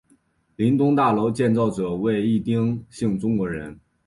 [0.55, 3.79] 林东大楼建造者为一丁姓中国人。